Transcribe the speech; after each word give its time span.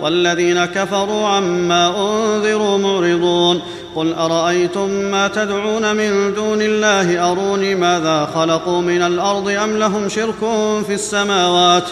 والذين 0.00 0.64
كفروا 0.64 1.28
عما 1.28 1.88
أنذروا 1.88 2.78
معرضون. 2.78 3.62
قل 3.96 4.12
أرأيتم 4.12 4.90
ما 4.90 5.28
تدعون 5.28 5.96
من 5.96 6.34
دون 6.34 6.62
الله؟ 6.62 7.32
أروني 7.32 7.74
ماذا 7.74 8.28
خلقوا 8.34 8.82
من 8.82 9.02
الأرض 9.02 9.48
أم 9.48 9.76
لهم 9.76 10.08
شرك 10.08 10.40
في 10.86 10.94
السماوات؟ 10.94 11.84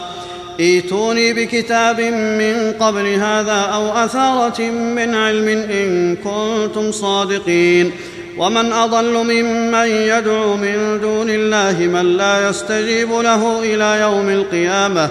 إيتوني 0.61 1.33
بكتاب 1.33 2.01
من 2.01 2.73
قبل 2.81 3.07
هذا 3.07 3.61
أو 3.75 3.89
أثارة 3.89 4.61
من 4.71 5.15
علم 5.15 5.49
إن 5.49 6.17
كنتم 6.17 6.93
صادقين. 6.93 7.93
ومن 8.39 8.73
أضل 8.73 9.13
ممن 9.13 9.87
يدعو 9.87 10.57
من 10.57 11.01
دون 11.01 11.31
الله 11.31 11.87
من 11.87 12.17
لا 12.17 12.49
يستجيب 12.49 13.13
له 13.13 13.63
إلى 13.63 14.01
يوم 14.01 14.29
القيامة. 14.29 15.11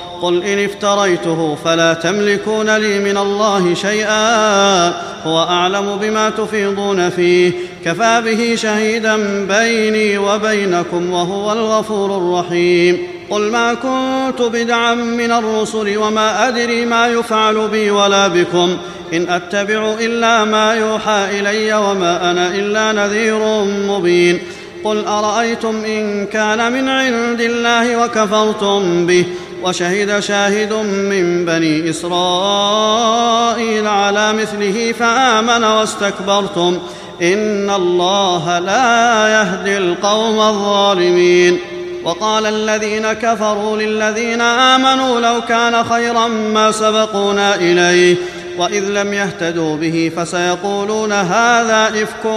قل 0.21 0.43
إن 0.43 0.65
افتريته 0.65 1.57
فلا 1.65 1.93
تملكون 1.93 2.77
لي 2.77 2.99
من 2.99 3.17
الله 3.17 3.73
شيئا. 3.73 4.87
هو 5.23 5.43
أعلم 5.49 5.97
بما 6.01 6.29
تفيضون 6.29 7.09
فيه. 7.09 7.51
كفى 7.85 8.21
به 8.25 8.55
شهيدا 8.55 9.17
بيني 9.45 10.17
وبينكم 10.17 11.13
وهو 11.13 11.51
الغفور 11.51 12.17
الرحيم. 12.17 12.97
قل 13.29 13.41
ما 13.41 13.73
كنت 13.73 14.41
بدعا 14.41 14.93
من 14.93 15.31
الرسل 15.31 15.97
وما 15.97 16.47
أدري 16.47 16.85
ما 16.85 17.07
يفعل 17.07 17.67
بي 17.67 17.91
ولا 17.91 18.27
بكم. 18.27 18.77
إن 19.13 19.29
أتبع 19.29 19.93
إلا 19.99 20.43
ما 20.45 20.73
يوحى 20.73 21.39
إلي 21.39 21.73
وما 21.73 22.31
أنا 22.31 22.47
إلا 22.47 22.91
نذير 22.91 23.63
مبين. 23.63 24.39
قل 24.83 25.05
أرأيتم 25.05 25.75
إن 25.85 26.25
كان 26.25 26.71
من 26.73 26.89
عند 26.89 27.41
الله 27.41 28.03
وكفرتم 28.03 29.05
به. 29.05 29.25
وشهد 29.63 30.19
شاهد 30.19 30.73
من 30.73 31.45
بني 31.45 31.89
إسرائيل 31.89 33.87
على 33.87 34.33
مثله 34.33 34.93
فآمن 34.99 35.63
واستكبرتم. 35.63 36.79
إن 37.21 37.69
الله 37.69 38.59
لا 38.59 39.27
يهدي 39.27 39.77
القوم 39.77 40.39
الظالمين. 40.39 41.59
وقال 42.03 42.45
الذين 42.45 43.13
كفروا 43.13 43.77
للذين 43.77 44.41
آمنوا 44.41 45.19
لو 45.19 45.41
كان 45.41 45.83
خيرا 45.83 46.27
ما 46.27 46.71
سبقونا 46.71 47.55
إليه 47.55 48.15
وإذ 48.57 48.83
لم 48.83 49.13
يهتدوا 49.13 49.77
به 49.77 50.11
فسيقولون 50.17 51.11
هذا 51.11 52.03
إفك 52.03 52.27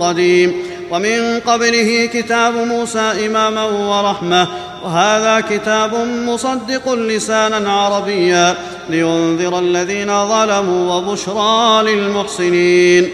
قديم. 0.00 0.54
ومن 0.90 1.40
قبله 1.46 2.06
كتاب 2.06 2.54
موسى 2.54 3.26
إماما 3.26 3.64
ورحمة 3.64 4.48
وهذا 4.84 5.40
كتاب 5.40 5.94
مصدق 6.26 6.92
لسانا 6.92 7.72
عربيا 7.72 8.54
لينذر 8.90 9.58
الذين 9.58 10.28
ظلموا 10.28 10.94
وبشرى 10.94 11.82
للمحسنين. 11.82 13.08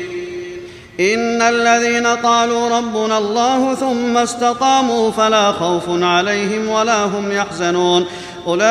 إن 1.00 1.43
الذين 1.43 2.06
قالوا 2.06 2.78
ربنا 2.78 3.19
الله 3.19 3.75
ثم 3.75 4.17
استقاموا 4.17 5.11
فلا 5.11 5.53
خوف 5.53 5.83
عليهم 5.89 6.69
ولا 6.69 7.05
هم 7.05 7.33
يحزنون. 7.33 8.06
أولئك 8.47 8.71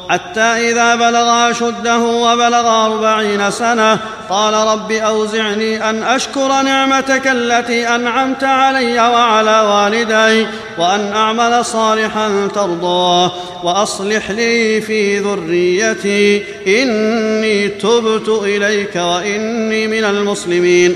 حتى 0.11 0.41
إذا 0.41 0.95
بلغ 0.95 1.51
أشده 1.51 1.99
وبلغ 1.99 2.85
أربعين 2.85 3.51
سنة 3.51 3.99
قال 4.29 4.53
رب 4.53 4.91
أوزعني 4.91 5.89
أن 5.89 6.03
أشكر 6.03 6.61
نعمتك 6.61 7.27
التي 7.27 7.87
أنعمت 7.95 8.43
علي 8.43 8.99
وعلى 8.99 9.61
والدي 9.61 10.47
وأن 10.77 11.13
أعمل 11.13 11.65
صالحا 11.65 12.49
ترضاه 12.55 13.31
وأصلح 13.63 14.31
لي 14.31 14.81
في 14.81 15.19
ذريتي 15.19 16.43
إني 16.67 17.67
تبت 17.67 18.29
إليك 18.43 18.95
وإني 18.95 19.87
من 19.87 20.03
المسلمين. 20.03 20.95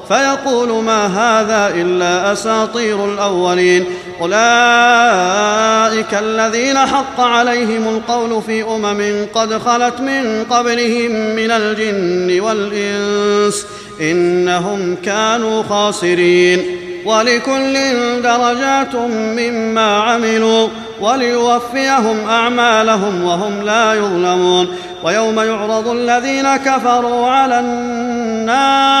فيقول 0.11 0.83
ما 0.83 1.05
هذا 1.05 1.75
إلا 1.75 2.33
أساطير 2.33 3.05
الأولين. 3.05 3.85
أولئك 4.21 6.13
الذين 6.13 6.77
حق 6.77 7.19
عليهم 7.19 7.87
القول 7.87 8.41
في 8.41 8.63
أمم 8.63 9.25
قد 9.35 9.57
خلت 9.57 9.99
من 9.99 10.45
قبلهم 10.49 11.11
من 11.11 11.51
الجن 11.51 12.41
والإنس. 12.41 13.65
إنهم 14.01 14.95
كانوا 14.95 15.63
خاسرين. 15.63 16.61
ولكل 17.05 17.77
درجات 18.23 18.95
مما 19.11 19.97
عملوا 19.97 20.67
وليوفيهم 21.01 22.29
أعمالهم 22.29 23.23
وهم 23.23 23.61
لا 23.61 23.93
يظلمون. 23.93 24.67
ويوم 25.03 25.39
يعرض 25.39 25.87
الذين 25.87 26.57
كفروا 26.57 27.27
على 27.27 27.59
النار 27.59 29.00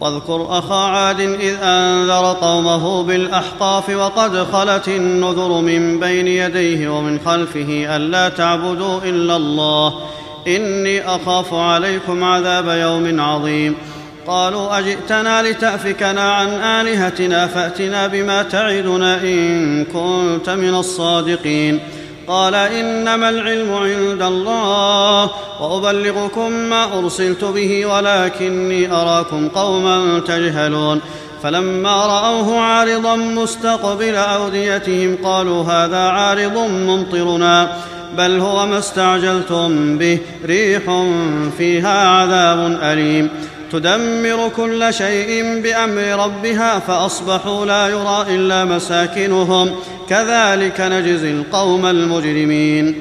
واذكر 0.00 0.46
أخا 0.50 0.74
عاد 0.74 1.20
إذ 1.20 1.56
أنذر 1.62 2.36
قومه 2.40 3.02
بالأحقاف 3.02 3.90
وقد 3.90 4.46
خلت 4.52 4.88
النذر 4.88 5.60
من 5.60 6.00
بين 6.00 6.26
يديه 6.26 6.88
ومن 6.88 7.20
خلفه 7.26 7.96
ألا 7.96 8.28
تعبدوا 8.28 9.00
إلا 9.04 9.36
الله. 9.36 9.94
إني 10.46 11.06
أخاف 11.14 11.54
عليكم 11.54 12.24
عذاب 12.24 12.68
يوم 12.68 13.20
عظيم. 13.20 13.74
قالوا 14.26 14.78
أجئتنا 14.78 15.42
لتأفكنا 15.42 16.32
عن 16.32 16.48
آلهتنا 16.48 17.46
فأتنا 17.46 18.06
بما 18.06 18.42
تعدنا 18.42 19.22
إن 19.22 19.84
كنت 19.84 20.50
من 20.50 20.74
الصادقين. 20.74 21.80
قال 22.28 22.54
إنما 22.54 23.28
العلم 23.28 23.74
عند 23.74 24.22
الله 24.22 25.30
وأبلغكم 25.60 26.52
ما 26.52 26.98
أرسلت 26.98 27.44
به 27.44 27.86
ولكني 27.86 28.92
أراكم 28.92 29.48
قوما 29.48 30.20
تجهلون 30.20 31.00
فلما 31.42 32.06
رأوه 32.06 32.60
عارضا 32.60 33.16
مستقبل 33.16 34.14
أوديتهم 34.14 35.16
قالوا 35.24 35.64
هذا 35.64 35.98
عارض 35.98 36.56
ممطرنا 36.58 37.72
بل 38.18 38.40
هو 38.40 38.66
ما 38.66 38.78
استعجلتم 38.78 39.98
به 39.98 40.18
ريح 40.44 40.82
فيها 41.58 42.08
عذاب 42.08 42.78
أليم 42.82 43.30
تدمر 43.72 44.50
كل 44.56 44.94
شيء 44.94 45.60
بأمر 45.62 46.24
ربها 46.24 46.78
فأصبحوا 46.78 47.66
لا 47.66 47.88
يرى 47.88 48.26
إلا 48.28 48.64
مساكنهم. 48.64 49.70
كذلك 50.08 50.80
نجزي 50.80 51.30
القوم 51.30 51.86
المجرمين. 51.86 52.94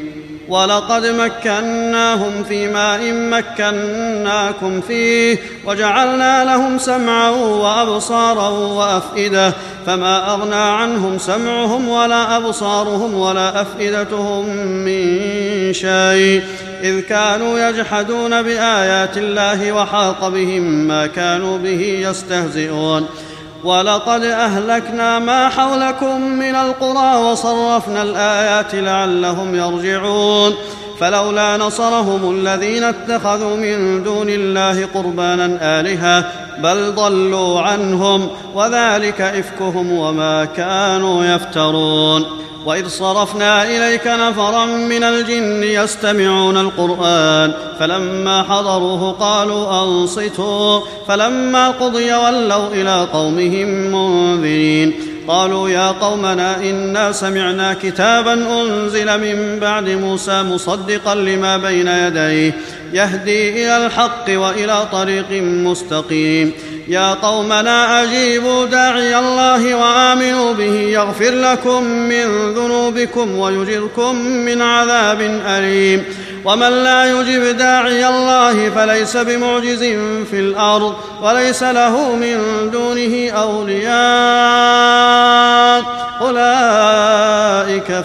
ولقد 0.50 1.06
مكناهم 1.06 2.44
في 2.44 2.68
ماء 2.68 3.12
مكناكم 3.12 4.82
فيه 4.82 5.38
وجعلنا 5.66 6.46
لهم 6.46 6.78
سمعا 6.78 7.30
وأبصارا 7.30 8.50
وأفئدة. 8.50 9.54
فما 9.86 10.34
أغنى 10.34 10.56
عنهم 10.56 11.18
سمعهم 11.18 11.90
ولا 11.90 12.38
أبصارهم 12.38 13.14
ولا 13.14 13.62
أفئدتهم 13.62 14.46
من 14.58 15.20
شيء. 15.74 16.44
إذ 16.84 17.00
كانوا 17.00 17.70
يجحدون 17.70 18.42
بآيات 18.42 19.18
الله 19.18 19.72
وحاق 19.72 20.28
بهم 20.28 20.64
ما 20.64 21.08
كانوا 21.08 21.58
به 21.58 22.08
يستهزئون. 22.10 23.08
ولقد 23.64 24.24
أهلكنا 24.24 25.20
ما 25.20 25.50
حولكم 25.50 26.22
من 26.22 26.56
القرى 26.56 27.16
وصرفنا 27.16 28.02
الآيات 28.02 28.76
لعلهم 28.76 29.56
يرجعون. 29.56 30.56
فلولا 31.00 31.58
نصرهم 31.58 32.40
الذين 32.40 32.84
اتخذوا 32.84 33.56
من 33.56 34.04
دون 34.04 34.30
الله 34.30 34.88
قربانا 34.94 35.58
آلهة 35.62 36.47
بل 36.60 36.92
ضلوا 36.96 37.62
عنهم 37.62 38.30
وذلك 38.56 39.22
إفكهم 39.22 39.92
وما 39.92 40.46
كانوا 40.46 41.26
يفترون. 41.26 42.26
وإذ 42.66 42.88
صرفنا 42.88 43.64
إليك 43.64 44.08
نفرا 44.08 44.66
من 44.66 45.04
الجن 45.04 45.64
يستمعون 45.64 46.58
القرآن 46.58 47.54
فلما 47.80 48.44
حضروه 48.44 49.12
قالوا 49.12 49.84
أنصتوا 49.84 50.82
فلما 51.08 51.70
قضي 51.70 52.14
ولوا 52.14 52.68
إلى 52.68 53.08
قومهم 53.14 53.68
منذرين. 53.68 55.17
قالوا 55.28 55.70
يا 55.70 55.92
قومنا 55.92 56.58
إنا 56.58 57.12
سمعنا 57.12 57.74
كتابا 57.74 58.34
أنزل 58.34 59.20
من 59.20 59.60
بعد 59.60 59.90
موسى 59.90 60.44
مصدقا 60.44 61.16
لما 61.16 61.58
بين 61.58 61.88
يديه 61.88 62.54
يهدي 62.94 63.50
إلى 63.64 63.86
الحق 63.86 64.26
وإلى 64.30 64.88
طريق 64.92 65.32
مستقيم. 65.42 66.52
يا 66.88 67.14
قومنا 67.14 68.04
أجيبوا 68.04 68.66
داعي 68.66 69.20
الله 69.20 69.76
وآمنوا 69.76 70.54
به 70.54 70.74
يغفر 70.74 71.32
لكم 71.32 71.84
من 71.84 72.54
ذنوبكم 72.54 73.40
ويجركم 73.40 74.16
من 74.16 74.62
عذاب 74.62 75.22
أليم. 75.48 76.04
ومن 76.46 76.70
لا 76.70 77.12
يجب 77.12 77.58
داعي 77.58 78.08
الله 78.08 78.70
فليس 78.70 79.18
بمعجز 79.18 79.84
في 80.30 80.40
الأرض 80.40 80.96
وليس 81.22 81.64
له 81.64 82.16
من 82.16 82.38
دونه 82.72 83.32
أولياء. 83.32 84.57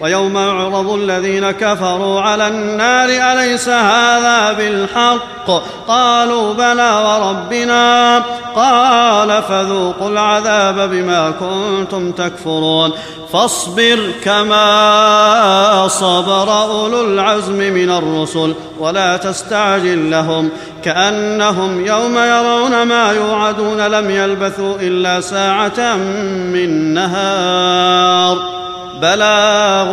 ويوم 0.00 0.36
يعرض 0.38 0.90
الذين 0.90 1.50
كفروا 1.50 2.20
على 2.20 2.48
النار 2.48 3.08
أليس 3.08 3.68
هذا 3.68 4.52
بالحق؟ 4.52 5.50
قالوا 5.88 6.54
بلى 6.54 7.02
وربنا. 7.04 8.22
قال 8.56 9.42
فذوقوا 9.42 10.08
العذاب 10.08 10.90
بما 10.90 11.30
كنتم 11.30 12.12
تكفرون. 12.12 12.92
فاصبر 13.32 14.10
كما 14.24 15.88
صبر 15.88 16.62
أولو 16.62 17.00
العزم 17.00 17.58
من 17.58 17.90
الرسل 17.90 18.54
ولا 18.78 19.16
تستعجل 19.16 20.10
لهم. 20.10 20.50
كأنهم 20.84 21.86
يوم 21.86 22.18
يرون 22.18 22.82
ما 22.82 23.12
يوعدون 23.12 23.86
لم 23.86 24.10
يلبثوا 24.10 24.74
إلا 24.80 25.20
ساعة 25.20 25.96
من 26.52 26.94
نهار. 26.94 28.56
بلاغ 29.02 29.90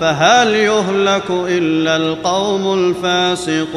فهل 0.00 0.54
يهلك 0.54 1.30
إلا 1.30 1.96
القوم 1.96 2.78
الفاسقون 2.78 3.70